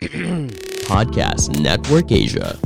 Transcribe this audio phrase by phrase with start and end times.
[0.88, 2.56] Podcast Network Asia.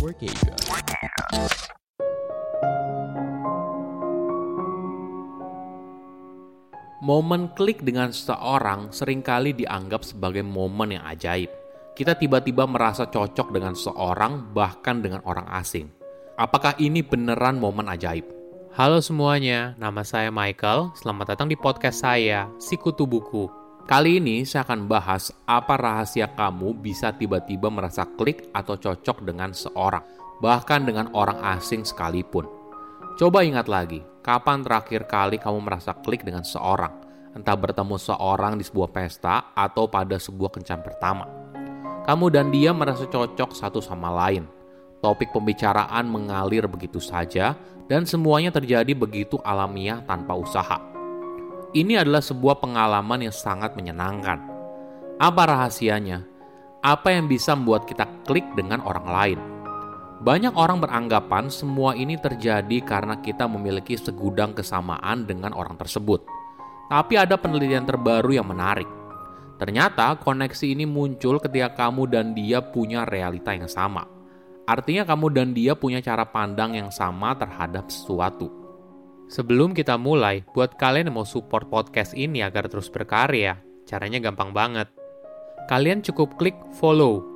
[7.02, 11.50] Momen klik dengan seseorang sering kali dianggap sebagai momen yang ajaib.
[11.98, 15.90] Kita tiba-tiba merasa cocok dengan seseorang, bahkan dengan orang asing.
[16.38, 18.30] Apakah ini beneran momen ajaib?
[18.78, 20.94] Halo semuanya, nama saya Michael.
[20.94, 23.63] Selamat datang di podcast saya, Sikutu Buku.
[23.84, 29.52] Kali ini saya akan bahas apa rahasia kamu bisa tiba-tiba merasa klik atau cocok dengan
[29.52, 30.00] seorang,
[30.40, 32.48] bahkan dengan orang asing sekalipun.
[33.20, 36.96] Coba ingat lagi, kapan terakhir kali kamu merasa klik dengan seorang,
[37.36, 41.28] entah bertemu seorang di sebuah pesta atau pada sebuah kencan pertama.
[42.08, 44.48] Kamu dan dia merasa cocok satu sama lain.
[45.04, 47.52] Topik pembicaraan mengalir begitu saja,
[47.84, 50.93] dan semuanya terjadi begitu alamiah tanpa usaha.
[51.74, 54.38] Ini adalah sebuah pengalaman yang sangat menyenangkan.
[55.18, 56.22] Apa rahasianya?
[56.78, 59.40] Apa yang bisa membuat kita klik dengan orang lain?
[60.22, 66.22] Banyak orang beranggapan semua ini terjadi karena kita memiliki segudang kesamaan dengan orang tersebut.
[66.86, 68.86] Tapi ada penelitian terbaru yang menarik.
[69.58, 74.06] Ternyata koneksi ini muncul ketika kamu dan dia punya realita yang sama.
[74.62, 78.63] Artinya kamu dan dia punya cara pandang yang sama terhadap sesuatu.
[79.28, 84.52] Sebelum kita mulai, buat kalian yang mau support podcast ini agar terus berkarya, caranya gampang
[84.52, 84.88] banget.
[85.68, 87.34] Kalian cukup klik follow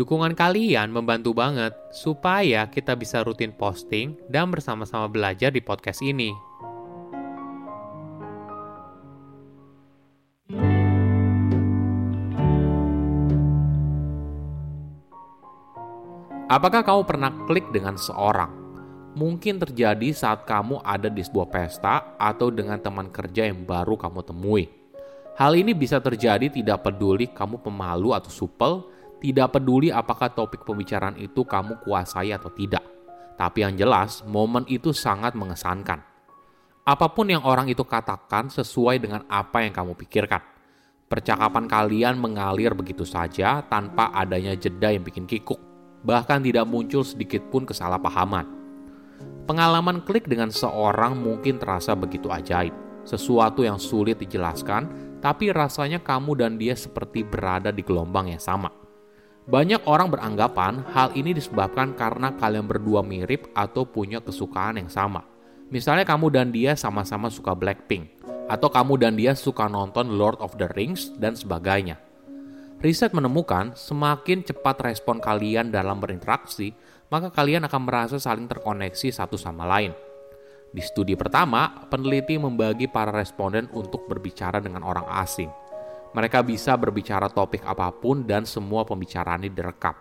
[0.00, 6.30] Dukungan kalian membantu banget supaya kita bisa rutin posting dan bersama-sama belajar di podcast ini.
[16.50, 18.59] Apakah kamu pernah klik dengan seorang?
[19.10, 24.22] Mungkin terjadi saat kamu ada di sebuah pesta atau dengan teman kerja yang baru kamu
[24.22, 24.70] temui.
[25.34, 28.86] Hal ini bisa terjadi tidak peduli kamu pemalu atau supel,
[29.18, 32.86] tidak peduli apakah topik pembicaraan itu kamu kuasai atau tidak.
[33.34, 36.06] Tapi yang jelas, momen itu sangat mengesankan.
[36.86, 40.44] Apa pun yang orang itu katakan sesuai dengan apa yang kamu pikirkan.
[41.10, 45.58] Percakapan kalian mengalir begitu saja tanpa adanya jeda yang bikin kikuk.
[46.06, 48.59] Bahkan tidak muncul sedikit pun kesalahpahaman.
[49.50, 52.70] Pengalaman klik dengan seorang mungkin terasa begitu ajaib.
[53.02, 54.86] Sesuatu yang sulit dijelaskan,
[55.18, 58.70] tapi rasanya kamu dan dia seperti berada di gelombang yang sama.
[59.50, 65.26] Banyak orang beranggapan hal ini disebabkan karena kalian berdua mirip atau punya kesukaan yang sama.
[65.66, 70.54] Misalnya kamu dan dia sama-sama suka Blackpink, atau kamu dan dia suka nonton Lord of
[70.62, 71.98] the Rings, dan sebagainya.
[72.80, 76.72] Riset menemukan semakin cepat respon kalian dalam berinteraksi,
[77.12, 79.92] maka kalian akan merasa saling terkoneksi satu sama lain.
[80.72, 85.52] Di studi pertama, peneliti membagi para responden untuk berbicara dengan orang asing–
[86.10, 89.94] mereka bisa berbicara topik apa pun dan semua pembicaraan ini direkam.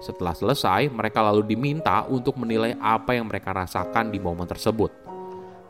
[0.00, 5.13] Setelah selesai, mereka lalu diminta untuk menilai apa yang mereka rasakan di momen tersebut.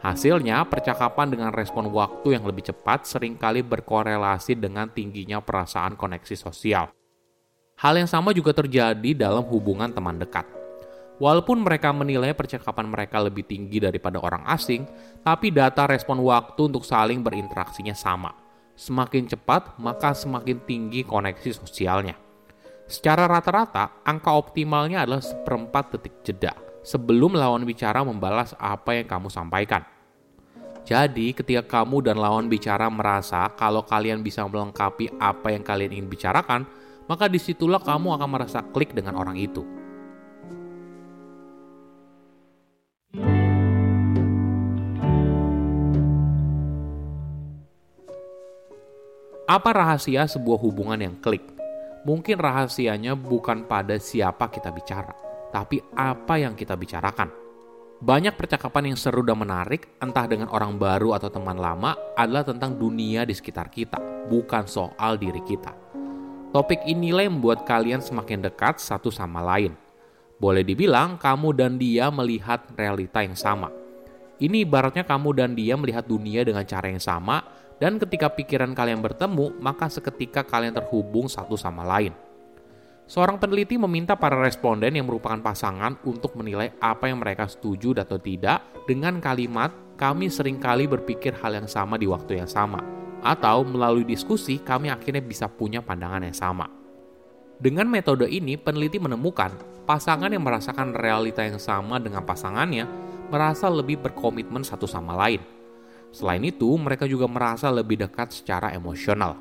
[0.05, 6.37] Hasilnya, percakapan dengan respon waktu yang lebih cepat sering kali berkorelasi dengan tingginya perasaan koneksi
[6.37, 6.93] sosial.
[7.81, 10.45] Hal yang sama juga terjadi dalam hubungan teman dekat.
[11.17, 14.85] Walaupun mereka menilai percakapan mereka lebih tinggi daripada orang asing,
[15.25, 18.45] tapi data respon waktu untuk saling berinteraksinya sama
[18.75, 22.19] Semakin cepat, maka semakin tinggi koneksi sosialnya.
[22.91, 29.31] Secara rata-rata, angka optimalnya adalah seperempat detik jeda sebelum lawan bicara membalas apa yang kamu
[29.31, 29.94] sampaikan.
[30.85, 36.13] Jadi, ketika kamu dan lawan bicara merasa kalau kalian bisa melengkapi apa yang kalian ingin
[36.13, 36.69] bicarakan,
[37.09, 39.65] maka di situlah kamu akan merasa klik dengan orang itu.
[49.45, 51.45] Apa rahasia sebuah hubungan yang klik?
[52.05, 55.17] Mungkin rahasianya bukan pada siapa kita bicara,
[55.49, 57.44] tapi apa yang kita bicarakan.
[58.03, 62.75] Banyak percakapan yang seru dan menarik, entah dengan orang baru atau teman lama, adalah tentang
[62.75, 65.71] dunia di sekitar kita, bukan soal diri kita.
[66.51, 69.79] Topik inilah yang membuat kalian semakin dekat satu sama lain.
[70.43, 73.71] Boleh dibilang, kamu dan dia melihat realita yang sama.
[74.43, 77.47] Ini ibaratnya kamu dan dia melihat dunia dengan cara yang sama,
[77.79, 82.11] dan ketika pikiran kalian bertemu, maka seketika kalian terhubung satu sama lain.
[83.05, 88.17] Seorang peneliti meminta para responden yang merupakan pasangan untuk menilai apa yang mereka setuju atau
[88.17, 92.81] tidak dengan kalimat kami sering kali berpikir hal yang sama di waktu yang sama.
[93.21, 96.69] Atau melalui diskusi kami akhirnya bisa punya pandangan yang sama.
[97.61, 99.55] Dengan metode ini, peneliti menemukan
[99.85, 102.89] pasangan yang merasakan realita yang sama dengan pasangannya
[103.29, 105.55] merasa lebih berkomitmen satu sama lain
[106.15, 109.35] Selain itu, mereka juga merasa lebih dekat secara emosional.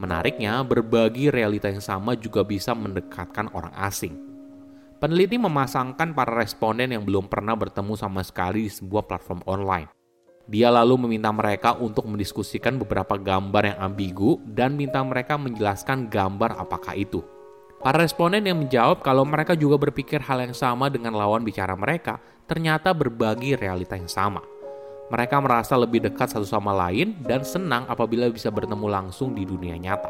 [0.00, 4.16] Menariknya, berbagi realita yang sama juga bisa mendekatkan orang asing.
[5.02, 9.90] Peneliti memasangkan para responden yang belum pernah bertemu sama sekali di sebuah platform online.
[10.46, 16.54] Dia lalu meminta mereka untuk mendiskusikan beberapa gambar yang ambigu dan minta mereka menjelaskan gambar
[16.58, 17.22] apakah itu.
[17.82, 22.22] Para responden yang menjawab kalau mereka juga berpikir hal yang sama dengan lawan bicara mereka,
[22.46, 24.51] ternyata berbagi realita yang sama.
[25.12, 29.76] Mereka merasa lebih dekat satu sama lain dan senang apabila bisa bertemu langsung di dunia
[29.76, 30.08] nyata.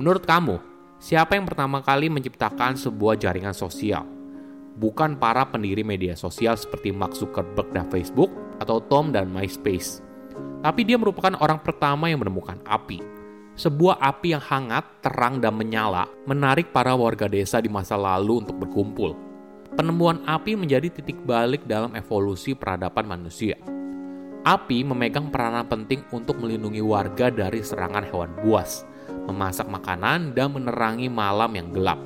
[0.00, 0.56] Menurut kamu,
[0.96, 4.08] siapa yang pertama kali menciptakan sebuah jaringan sosial?
[4.80, 8.32] Bukan para pendiri media sosial seperti Mark Zuckerberg dan Facebook
[8.64, 10.00] atau Tom dan MySpace.
[10.64, 13.13] Tapi dia merupakan orang pertama yang menemukan api
[13.54, 18.58] sebuah api yang hangat, terang, dan menyala menarik para warga desa di masa lalu untuk
[18.58, 19.14] berkumpul.
[19.74, 23.58] Penemuan api menjadi titik balik dalam evolusi peradaban manusia.
[24.44, 28.84] Api memegang peranan penting untuk melindungi warga dari serangan hewan buas,
[29.26, 31.98] memasak makanan, dan menerangi malam yang gelap.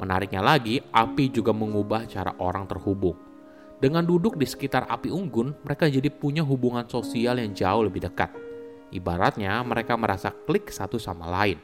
[0.00, 3.16] Menariknya lagi, api juga mengubah cara orang terhubung.
[3.80, 8.49] Dengan duduk di sekitar api unggun, mereka jadi punya hubungan sosial yang jauh lebih dekat
[8.90, 11.58] Ibaratnya mereka merasa klik satu sama lain.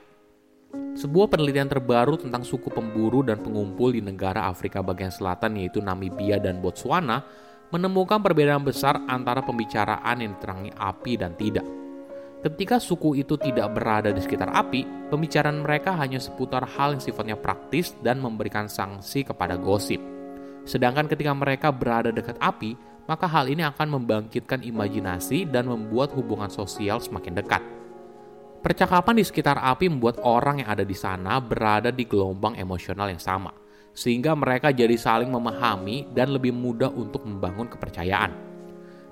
[0.96, 6.40] Sebuah penelitian terbaru tentang suku pemburu dan pengumpul di negara Afrika bagian selatan yaitu Namibia
[6.40, 7.20] dan Botswana
[7.68, 11.66] menemukan perbedaan besar antara pembicaraan yang diterangi api dan tidak.
[12.46, 17.34] Ketika suku itu tidak berada di sekitar api, pembicaraan mereka hanya seputar hal yang sifatnya
[17.34, 19.98] praktis dan memberikan sanksi kepada gosip.
[20.62, 26.50] Sedangkan ketika mereka berada dekat api, maka hal ini akan membangkitkan imajinasi dan membuat hubungan
[26.50, 27.62] sosial semakin dekat.
[28.66, 33.22] Percakapan di sekitar api membuat orang yang ada di sana berada di gelombang emosional yang
[33.22, 33.54] sama,
[33.94, 38.34] sehingga mereka jadi saling memahami dan lebih mudah untuk membangun kepercayaan.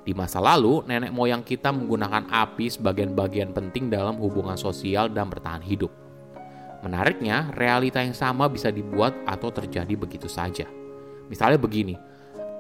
[0.05, 5.33] Di masa lalu, nenek moyang kita menggunakan api sebagai bagian penting dalam hubungan sosial dan
[5.33, 5.89] bertahan hidup.
[6.85, 10.69] Menariknya, realita yang sama bisa dibuat atau terjadi begitu saja.
[11.33, 11.97] Misalnya begini,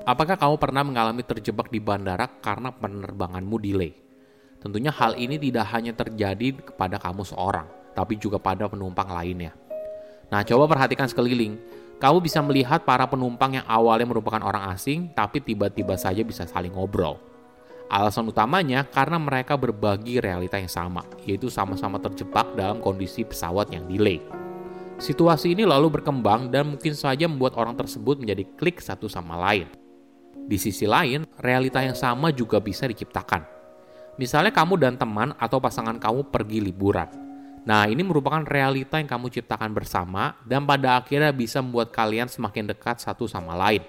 [0.05, 3.97] Apakah kamu pernah mengalami terjebak di bandara karena penerbanganmu delay?
[4.61, 7.65] Tentunya hal ini tidak hanya terjadi kepada kamu seorang,
[7.97, 9.56] tapi juga pada penumpang lainnya.
[10.29, 11.56] Nah, coba perhatikan sekeliling.
[11.97, 16.77] Kamu bisa melihat para penumpang yang awalnya merupakan orang asing, tapi tiba-tiba saja bisa saling
[16.77, 17.17] ngobrol.
[17.89, 23.89] Alasan utamanya karena mereka berbagi realita yang sama, yaitu sama-sama terjebak dalam kondisi pesawat yang
[23.89, 24.21] delay.
[25.01, 29.84] Situasi ini lalu berkembang dan mungkin saja membuat orang tersebut menjadi klik satu sama lain.
[30.44, 33.49] Di sisi lain, realita yang sama juga bisa diciptakan.
[34.20, 37.08] Misalnya kamu dan teman atau pasangan kamu pergi liburan.
[37.64, 42.69] Nah, ini merupakan realita yang kamu ciptakan bersama dan pada akhirnya bisa membuat kalian semakin
[42.69, 43.81] dekat satu sama lain.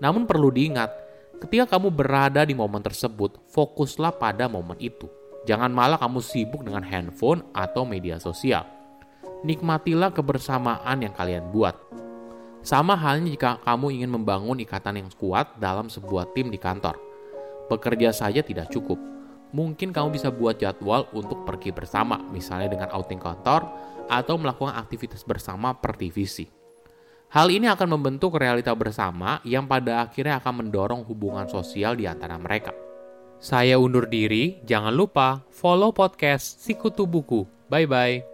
[0.00, 0.88] Namun perlu diingat,
[1.36, 5.04] ketika kamu berada di momen tersebut, fokuslah pada momen itu.
[5.44, 8.64] Jangan malah kamu sibuk dengan handphone atau media sosial.
[9.44, 11.76] Nikmatilah kebersamaan yang kalian buat.
[12.64, 16.96] Sama halnya jika kamu ingin membangun ikatan yang kuat dalam sebuah tim di kantor.
[17.68, 18.96] Bekerja saja tidak cukup.
[19.52, 23.68] Mungkin kamu bisa buat jadwal untuk pergi bersama, misalnya dengan outing kantor
[24.08, 26.48] atau melakukan aktivitas bersama per divisi.
[27.36, 32.40] Hal ini akan membentuk realita bersama yang pada akhirnya akan mendorong hubungan sosial di antara
[32.40, 32.72] mereka.
[33.44, 37.44] Saya undur diri, jangan lupa follow podcast Sikutu Buku.
[37.68, 38.33] Bye-bye.